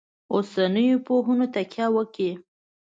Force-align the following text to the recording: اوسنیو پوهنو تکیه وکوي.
اوسنیو 0.33 1.03
پوهنو 1.07 1.45
تکیه 1.55 1.87
وکوي. 1.95 2.31